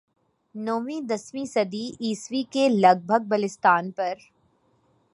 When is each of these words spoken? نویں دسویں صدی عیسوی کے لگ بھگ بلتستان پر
نویں 0.55 1.01
دسویں 1.01 1.45
صدی 1.45 1.85
عیسوی 1.99 2.43
کے 2.51 2.67
لگ 2.69 3.05
بھگ 3.05 3.27
بلتستان 3.27 3.91
پر 3.91 4.15